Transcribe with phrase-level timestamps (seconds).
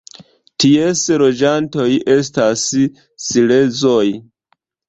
[0.63, 2.65] Ties loĝantoj estas
[3.27, 4.05] silezoj.